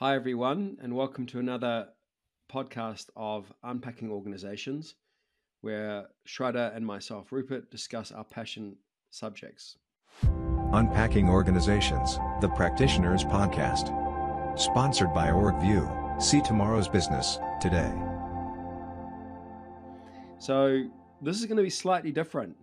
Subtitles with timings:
[0.00, 1.88] Hi, everyone, and welcome to another
[2.48, 4.94] podcast of Unpacking Organizations,
[5.62, 8.76] where Shradha and myself, Rupert, discuss our passion
[9.10, 9.76] subjects.
[10.72, 13.88] Unpacking Organizations, the Practitioners Podcast.
[14.56, 16.22] Sponsored by OrgView.
[16.22, 17.92] See tomorrow's business today.
[20.38, 20.84] So,
[21.20, 22.56] this is going to be slightly different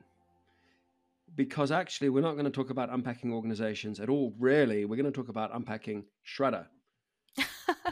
[1.36, 4.86] because actually, we're not going to talk about unpacking organizations at all, really.
[4.86, 6.68] We're going to talk about unpacking Shradha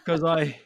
[0.04, 0.60] because I.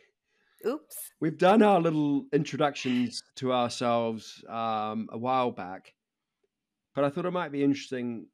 [0.65, 0.95] Oops.
[1.19, 5.93] We've done our little introductions to ourselves um, a while back,
[6.95, 8.27] but I thought it might be interesting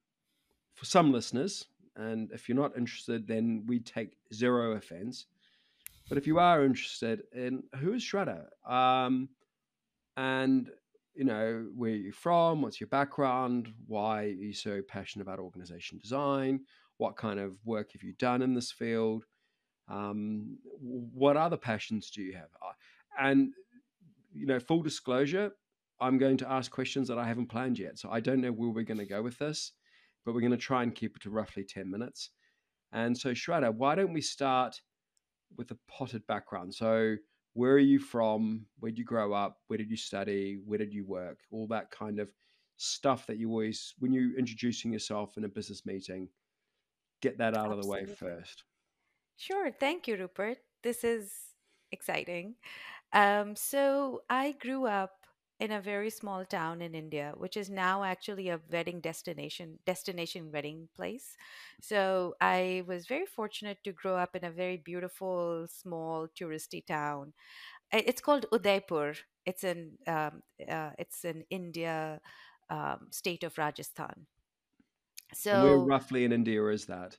[0.74, 1.66] for some listeners.
[1.96, 5.26] And if you're not interested, then we take zero offense.
[6.10, 9.30] But if you are interested in who is Shradha, um,
[10.18, 10.70] and
[11.16, 16.00] you know where you're from, what's your background, why are you so passionate about organization
[16.00, 16.62] design,
[16.98, 19.26] what kind of work have you done in this field,
[19.88, 22.50] um, what other passions do you have?
[23.20, 23.54] And
[24.34, 25.52] you know, full disclosure,
[26.00, 28.70] I'm going to ask questions that I haven't planned yet, so I don't know where
[28.70, 29.74] we're going to go with this,
[30.26, 32.32] but we're going to try and keep it to roughly ten minutes.
[32.92, 34.80] And so, Shradha, why don't we start
[35.58, 36.74] with a potted background?
[36.74, 37.16] So,
[37.54, 38.66] where are you from?
[38.80, 39.58] Where did you grow up?
[39.68, 40.60] Where did you study?
[40.66, 41.40] Where did you work?
[41.52, 42.30] All that kind of
[42.78, 46.30] stuff that you always, when you're introducing yourself in a business meeting,
[47.22, 47.80] get that out Absolutely.
[47.80, 48.64] of the way first.
[49.38, 49.72] Sure.
[49.72, 50.58] Thank you, Rupert.
[50.84, 51.32] This is
[51.92, 52.56] exciting.
[53.14, 55.12] Um, so I grew up
[55.60, 60.52] in a very small town in India, which is now actually a wedding destination, destination
[60.52, 61.38] wedding place.
[61.82, 67.34] So I was very fortunate to grow up in a very beautiful, small, touristy town.
[67.92, 69.14] It's called Udaipur.
[69.46, 72.20] It's in um, uh, it's in India,
[72.70, 74.26] um, state of Rajasthan.
[75.34, 77.18] So where roughly in India is that?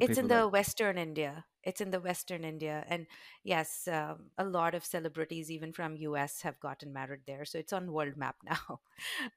[0.00, 0.52] It's in the that...
[0.52, 1.44] Western India.
[1.62, 3.06] It's in the Western India, and
[3.42, 7.46] yes, um, a lot of celebrities, even from US, have gotten married there.
[7.46, 8.80] So it's on world map now.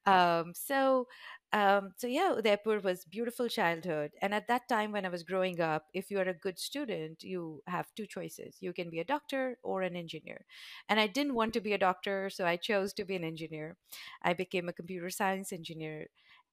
[0.05, 1.07] um, so,
[1.53, 4.12] um, so yeah, Udaipur was beautiful childhood.
[4.22, 7.24] And at that time, when I was growing up, if you are a good student,
[7.24, 10.44] you have two choices: you can be a doctor or an engineer.
[10.89, 13.78] And I didn't want to be a doctor, so I chose to be an engineer.
[14.22, 16.07] I became a computer science engineer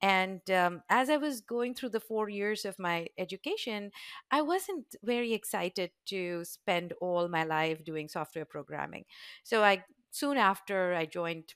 [0.04, 3.90] and um, as I was going through the four years of my education,
[4.30, 9.06] I wasn't very excited to spend all my life doing software programming.
[9.44, 11.54] So I soon after I joined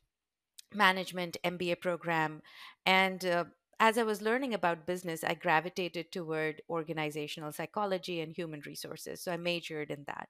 [0.72, 2.41] management MBA program,
[2.86, 3.44] and uh,
[3.81, 9.22] as I was learning about business, I gravitated toward organizational psychology and human resources.
[9.22, 10.28] So I majored in that.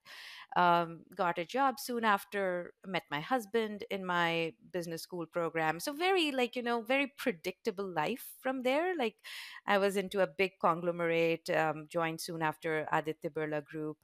[0.56, 5.80] Um, got a job soon after, met my husband in my business school program.
[5.80, 8.94] So, very, like, you know, very predictable life from there.
[8.96, 9.16] Like,
[9.66, 13.98] I was into a big conglomerate, um, joined soon after Aditya Birla Group.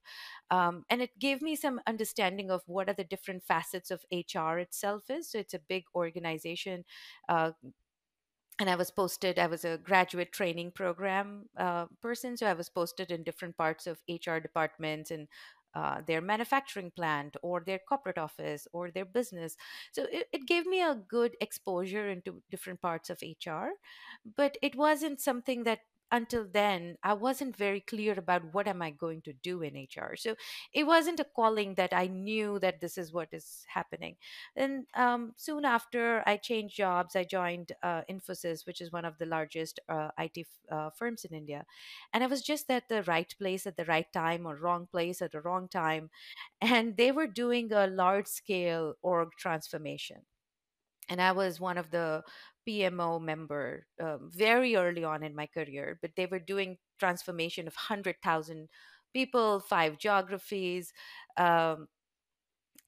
[0.51, 4.59] Um, and it gave me some understanding of what are the different facets of HR
[4.59, 5.31] itself is.
[5.31, 6.85] So, it's a big organization.
[7.29, 7.53] Uh,
[8.61, 12.37] and I was posted, I was a graduate training program uh, person.
[12.37, 15.27] So I was posted in different parts of HR departments and
[15.75, 19.57] uh, their manufacturing plant or their corporate office or their business.
[19.91, 23.73] So it, it gave me a good exposure into different parts of HR,
[24.37, 25.81] but it wasn't something that
[26.13, 30.15] until then i wasn't very clear about what am i going to do in hr
[30.17, 30.35] so
[30.73, 34.17] it wasn't a calling that i knew that this is what is happening.
[34.57, 37.17] And um, soon after i changed jobs.
[37.17, 41.35] I joined uh, infosys which is one of the largest uh, it uh, firms in
[41.37, 41.65] india.
[42.13, 45.21] And i was just at the right place at the right time or wrong place
[45.23, 46.11] at the wrong time.
[46.61, 50.23] And they were doing a large scale org transformation.
[51.09, 52.25] And I was one of the
[52.67, 57.75] PMO member um, very early on in my career, but they were doing transformation of
[57.75, 58.69] 100,000
[59.13, 60.93] people, five geographies.
[61.37, 61.89] Um,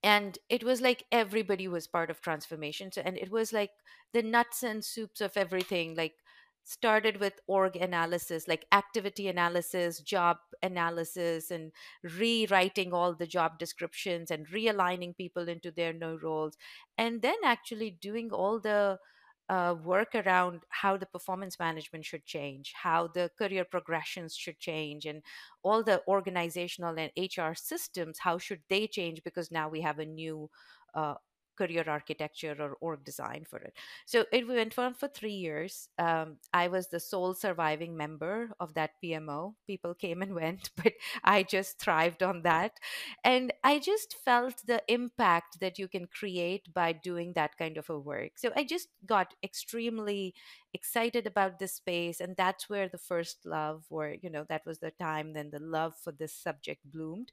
[0.03, 2.93] and it was like everybody was part of transformation.
[2.93, 3.71] So, and it was like
[4.13, 6.15] the nuts and soups of everything, like
[6.63, 11.73] started with org analysis, like activity analysis, job analysis, and
[12.03, 16.57] rewriting all the job descriptions and realigning people into their new roles.
[16.99, 18.99] And then actually doing all the
[19.49, 25.07] uh, work around how the performance management should change, how the career progressions should change,
[25.07, 25.23] and
[25.63, 30.07] all the organizational and HR systems, how should they change because now we have a
[30.07, 30.51] new
[30.95, 31.15] uh,
[31.57, 33.75] career architecture or org design for it.
[34.05, 35.89] So it went on for three years.
[35.99, 39.55] Um, I was the sole surviving member of that PMO.
[39.67, 40.93] People came and went, but
[41.25, 42.79] I just thrived on that.
[43.25, 47.91] And I just felt the impact that you can create by doing that kind of
[47.91, 48.33] a work.
[48.39, 50.35] So I just got extremely
[50.75, 52.21] excited about this space.
[52.21, 55.61] And that's where the first love, or, you know, that was the time then the
[55.61, 57.33] love for this subject bloomed.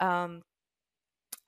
[0.00, 0.42] Um,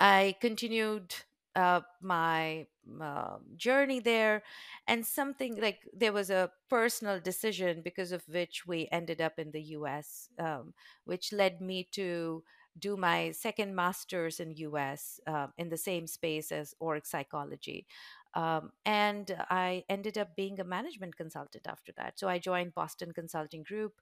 [0.01, 1.15] I continued
[1.59, 2.67] uh, my
[3.01, 4.43] uh, journey there,
[4.87, 9.51] and something like there was a personal decision because of which we ended up in
[9.51, 10.73] the US, um,
[11.05, 12.45] which led me to
[12.79, 17.87] do my second master's in US uh, in the same space as org psychology.
[18.35, 22.19] Um, and I ended up being a management consultant after that.
[22.19, 23.95] So I joined Boston Consulting Group.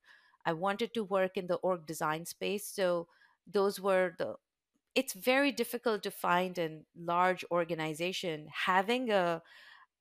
[0.45, 2.67] I wanted to work in the org design space.
[2.67, 3.09] So
[3.47, 4.37] those were the
[4.97, 9.43] it's very difficult to find in large organization having a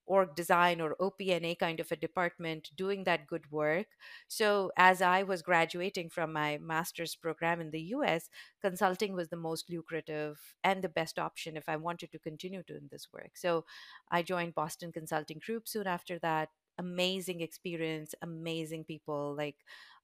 [0.07, 3.87] org design or OPNA kind of a department doing that good work.
[4.27, 8.29] So, as I was graduating from my master's program in the US,
[8.61, 12.87] consulting was the most lucrative and the best option if I wanted to continue doing
[12.91, 13.31] this work.
[13.35, 13.65] So,
[14.11, 16.49] I joined Boston Consulting Group soon after that.
[16.77, 19.57] Amazing experience, amazing people, like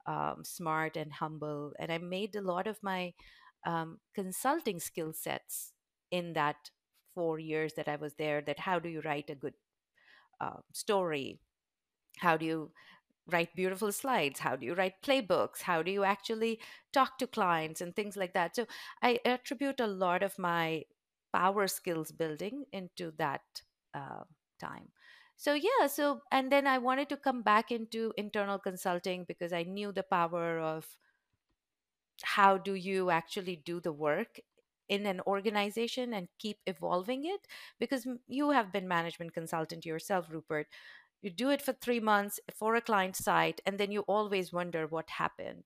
[0.08, 1.74] um, smart and humble.
[1.80, 3.14] And I made a lot of my
[3.66, 5.74] um, consulting skill sets
[6.12, 6.72] in that
[7.16, 8.42] four years that I was there.
[8.42, 9.54] That how do you write a good
[10.40, 11.40] uh, story?
[12.20, 12.72] How do you
[13.32, 14.40] write beautiful slides?
[14.40, 15.62] How do you write playbooks?
[15.64, 16.60] How do you actually
[16.94, 18.56] talk to clients and things like that?
[18.56, 18.66] So
[19.02, 20.86] I attribute a lot of my
[21.34, 23.42] power skills building into that
[23.94, 24.24] uh,
[24.60, 24.90] time.
[25.38, 29.64] So yeah, so and then I wanted to come back into internal consulting because I
[29.64, 30.86] knew the power of
[32.24, 34.40] how do you actually do the work
[34.90, 37.48] in an organization and keep evolving it?
[37.80, 40.68] Because you have been management consultant yourself rupert.
[41.22, 44.88] You do it for 3 months for a client site and then you always wonder
[44.88, 45.64] what happened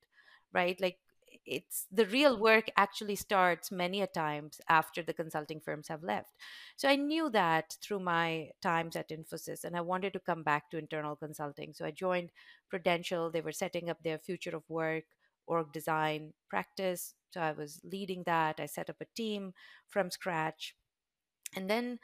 [0.53, 0.79] right?
[0.79, 0.99] Like
[1.45, 6.31] it's the real work actually starts many a times after the consulting firms have left.
[6.77, 10.69] So i knew that through my times at infosys and i wanted to come back
[10.71, 11.73] to internal consulting.
[11.73, 12.31] So i joined
[12.69, 13.29] prudential.
[13.31, 15.03] They were setting up their future of work
[15.47, 17.13] org design practice.
[17.31, 18.59] So I was leading that.
[18.59, 19.53] I set up a team
[19.87, 20.75] from scratch.
[21.55, 21.99] And then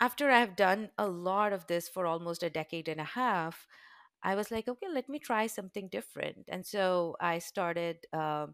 [0.00, 3.66] after I've done a lot of this for almost a decade and a half,
[4.22, 6.46] I was like, okay, let me try something different.
[6.48, 8.48] And so I started, uh,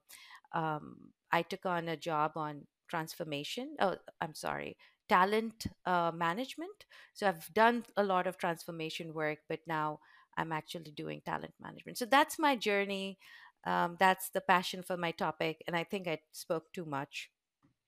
[0.53, 3.77] um, I took on a job on transformation.
[3.81, 4.77] Oh, I'm sorry,
[5.09, 6.87] talent uh, management.
[7.15, 10.01] So I've done a lot of transformation work, but now
[10.37, 11.99] I'm actually doing talent management.
[11.99, 13.19] So that's my journey
[13.67, 15.63] um, that's the passion for my topic.
[15.67, 17.31] And I think I spoke too much.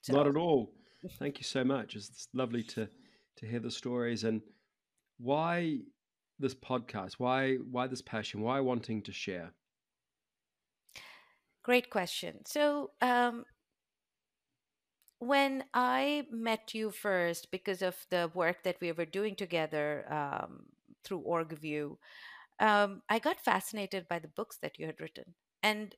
[0.03, 0.15] So.
[0.15, 0.73] Not at all.
[1.19, 1.97] Thank you so much.
[1.97, 2.89] It's lovely to
[3.39, 4.41] to hear the stories and
[5.19, 5.81] why
[6.39, 7.15] this podcast.
[7.19, 8.41] Why why this passion?
[8.41, 9.53] Why wanting to share?
[11.63, 12.47] Great question.
[12.47, 13.45] So um,
[15.19, 20.67] when I met you first, because of the work that we were doing together um,
[21.03, 21.97] through OrgView,
[22.61, 25.35] um, I got fascinated by the books that you had written
[25.71, 25.95] and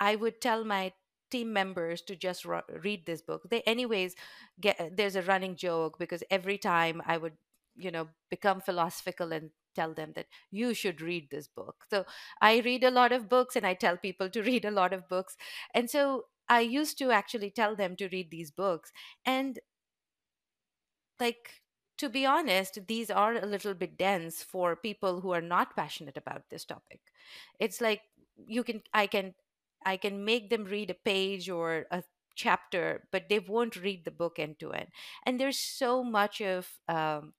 [0.00, 0.92] i would tell my
[1.30, 2.44] team members to just
[2.84, 3.42] read this book.
[3.50, 4.14] They anyways
[4.60, 7.36] get there's a running joke because every time i would
[7.76, 11.86] you know become philosophical and tell them that you should read this book.
[11.90, 12.04] So
[12.40, 15.08] i read a lot of books and i tell people to read a lot of
[15.08, 15.36] books.
[15.74, 18.92] And so i used to actually tell them to read these books.
[19.24, 19.58] And
[21.20, 21.62] like
[21.98, 26.16] to be honest these are a little bit dense for people who are not passionate
[26.16, 27.00] about this topic.
[27.60, 28.02] It's like
[28.36, 29.34] you can i can
[29.84, 32.02] i can make them read a page or a
[32.34, 34.88] chapter but they won't read the book end to end
[35.26, 37.34] and there's so much of um,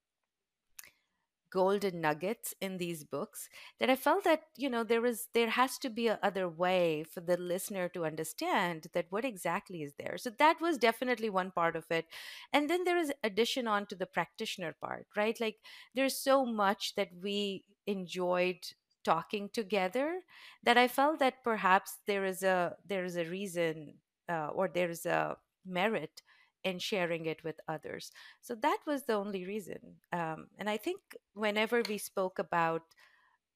[1.51, 3.47] golden nuggets in these books
[3.79, 7.03] that i felt that you know there is there has to be a other way
[7.03, 10.17] for the listener to understand that what exactly is there.
[10.17, 12.05] So that was definitely one part of it.
[12.51, 15.39] And then there is addition on to the practitioner part right?
[15.39, 15.57] Like
[15.93, 18.65] there's so much that we enjoyed
[19.03, 20.21] talking together
[20.63, 23.93] that i felt that perhaps there is a there is a reason
[24.29, 26.21] uh, or there is a merit
[26.63, 28.11] in sharing it with others.
[28.41, 29.79] So that was the only reason
[30.11, 30.99] um, and i think
[31.33, 32.83] whenever we spoke about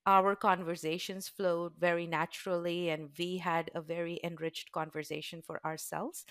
[0.06, 6.26] our conversations flowed very naturally and we had a very enriched conversation for ourselves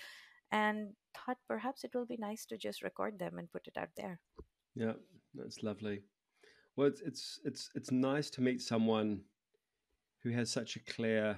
[0.51, 3.89] and thought perhaps it will be nice to just record them and put it out
[3.95, 4.19] there.
[4.75, 4.93] Yeah
[5.35, 6.01] that's lovely
[6.77, 9.21] well, it's it's it's it's nice to meet someone
[10.23, 11.37] who has such a clear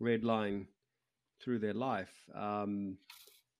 [0.00, 0.66] red line
[1.40, 2.12] through their life.
[2.34, 2.96] Um,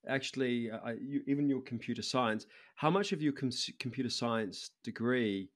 [0.08, 5.50] actually, uh, you, even your computer science, how much of your com- computer science degree,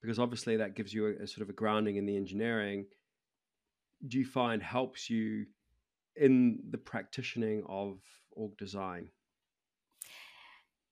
[0.00, 2.86] because obviously that gives you a, a sort of a grounding in the engineering,
[4.06, 5.46] do you find helps you
[6.14, 7.98] in the practicing of
[8.30, 9.08] org design?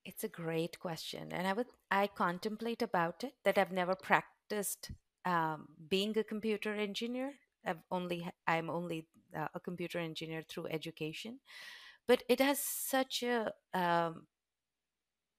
[0.07, 4.91] It's a great question, and I would I contemplate about it that I've never practiced
[5.25, 7.35] um, being a computer engineer.
[7.65, 11.41] I've only I'm only uh, a computer engineer through education,
[12.07, 14.27] but it has such a um,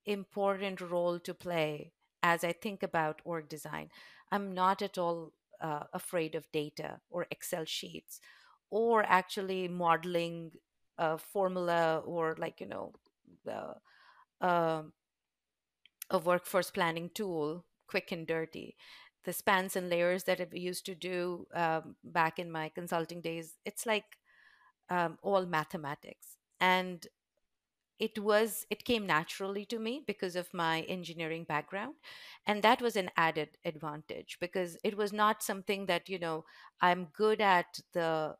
[0.05, 1.93] important role to play
[2.23, 3.89] as I think about org design.
[4.31, 8.19] I'm not at all uh, afraid of data or Excel sheets
[8.69, 10.51] or actually modeling
[10.97, 12.93] a formula or like you know
[14.41, 14.83] uh,
[16.09, 18.75] a workforce planning tool, quick and dirty.
[19.25, 23.55] The spans and layers that I used to do um, back in my consulting days,
[23.65, 24.05] it's like
[24.89, 26.37] um, all mathematics.
[26.59, 27.05] And
[27.99, 31.95] it was it came naturally to me because of my engineering background
[32.45, 36.45] and that was an added advantage because it was not something that you know
[36.81, 38.35] i'm good at the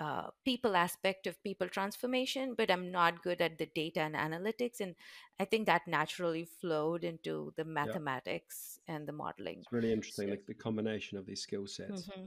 [0.00, 4.80] uh, people aspect of people transformation, but I'm not good at the data and analytics.
[4.80, 4.94] And
[5.38, 8.96] I think that naturally flowed into the mathematics yeah.
[8.96, 9.58] and the modeling.
[9.60, 12.08] It's really interesting, so, like the combination of these skill sets.
[12.08, 12.26] Mm-hmm.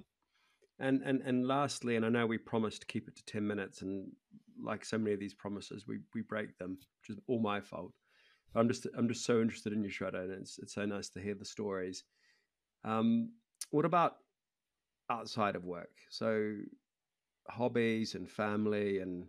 [0.79, 3.81] And, and and lastly, and I know we promised to keep it to 10 minutes,
[3.81, 4.11] and
[4.61, 7.93] like so many of these promises, we, we break them, which is all my fault.
[8.53, 11.09] But I'm just I'm just so interested in you, Shradha, and it's it's so nice
[11.09, 12.03] to hear the stories.
[12.83, 13.31] Um,
[13.71, 14.17] what about
[15.09, 15.91] outside of work?
[16.09, 16.55] So
[17.47, 19.25] hobbies and family and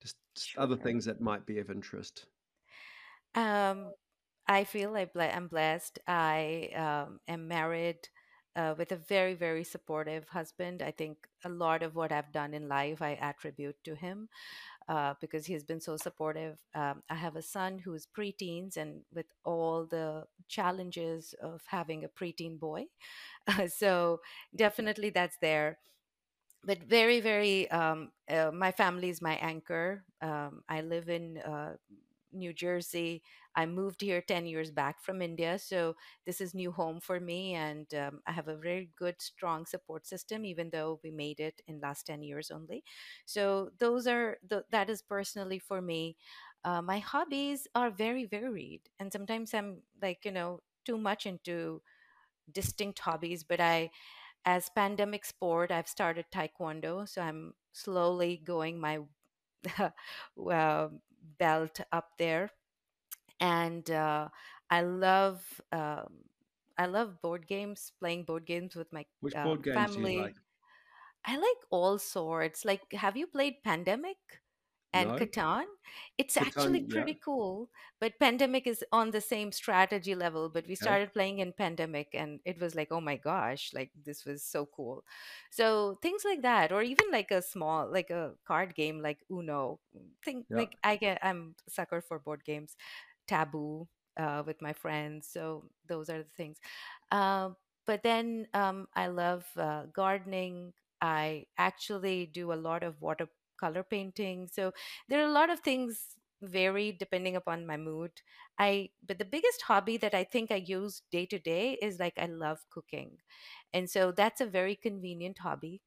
[0.00, 0.62] just, just sure.
[0.62, 2.26] other things that might be of interest?
[3.34, 3.92] Um,
[4.46, 5.98] I feel like I'm blessed.
[6.06, 8.08] I um, am married
[8.54, 10.82] uh, with a very, very supportive husband.
[10.82, 14.28] I think a lot of what I've done in life I attribute to him
[14.88, 16.58] uh, because he's been so supportive.
[16.74, 22.08] Um, I have a son who's preteens, and with all the challenges of having a
[22.08, 22.86] preteen boy,
[23.68, 24.20] so
[24.54, 25.78] definitely that's there
[26.64, 31.72] but very very um, uh, my family is my anchor um, i live in uh,
[32.34, 33.22] new jersey
[33.56, 37.54] i moved here 10 years back from india so this is new home for me
[37.54, 41.60] and um, i have a very good strong support system even though we made it
[41.66, 42.82] in last 10 years only.
[43.26, 46.16] So those are the, that is personally for me.
[46.64, 51.82] Uh, my hobbies are very varied and sometimes i'm like you know too much into
[52.50, 53.90] distinct hobbies but i
[54.44, 59.00] as pandemic sport i've started taekwondo so i'm slowly going my
[60.50, 60.88] uh,
[61.38, 62.50] belt up there.
[63.40, 64.28] And uh,
[64.70, 66.24] i love um,
[66.78, 70.18] i love board games playing board games with my Which uh, board games family.
[70.18, 70.36] like?
[71.24, 72.64] i like all sorts.
[72.64, 74.18] Like have you played pandemic
[74.92, 75.16] and no.
[75.16, 75.64] Catan.
[76.18, 77.24] It's Catan, actually pretty yeah.
[77.24, 77.70] cool.
[78.00, 80.48] But Pandemic is on the same strategy level.
[80.48, 81.12] But we started okay.
[81.12, 85.04] playing in Pandemic and it was like, oh my gosh, like this was so cool.
[85.50, 89.80] So things like that, or even like a small, like a card game like Uno.
[90.24, 90.56] Think yeah.
[90.56, 92.76] like I get, I'm sucker for board games.
[93.28, 95.28] Taboo uh, with my friends.
[95.30, 96.58] So those are the things.
[97.10, 97.50] Uh,
[97.86, 100.72] but then um, I love uh, gardening.
[101.00, 103.28] I actually do a lot of water
[103.62, 104.48] color painting.
[104.52, 104.72] So
[105.08, 108.12] there are a lot of things vary depending upon my mood.
[108.58, 112.18] I but the biggest hobby that I think I use day to day is like
[112.18, 113.18] I love cooking.
[113.72, 115.82] And so that's a very convenient hobby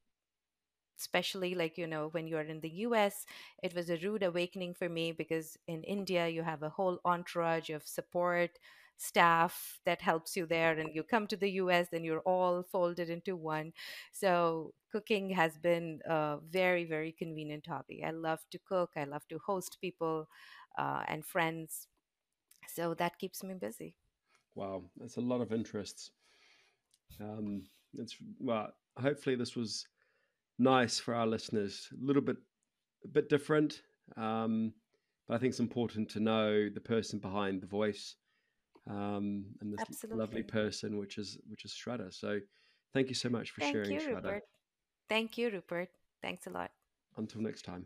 [0.97, 3.25] especially like you know when you're in the US
[3.61, 7.69] it was a rude awakening for me because in India you have a whole entourage
[7.69, 8.57] of support
[8.97, 13.09] staff that helps you there and you come to the US and you're all folded
[13.09, 13.73] into one.
[14.11, 18.03] So cooking has been a very very convenient hobby.
[18.03, 20.27] I love to cook I love to host people
[20.77, 21.87] uh, and friends.
[22.67, 23.95] So that keeps me busy.
[24.55, 26.11] Wow that's a lot of interests.
[27.19, 27.63] Um
[27.97, 29.87] it's well hopefully this was
[30.57, 31.89] nice for our listeners.
[31.91, 32.37] A little bit
[33.03, 33.81] a bit different
[34.17, 34.73] um
[35.27, 38.15] but I think it's important to know the person behind the voice
[38.89, 40.19] um, and this Absolutely.
[40.19, 42.13] lovely person, which is which is Shradha.
[42.13, 42.39] So,
[42.93, 44.23] thank you so much for thank sharing, you, Shradha.
[44.23, 44.43] Rupert.
[45.09, 45.89] Thank you, Rupert.
[46.21, 46.71] Thanks a lot.
[47.17, 47.85] Until next time.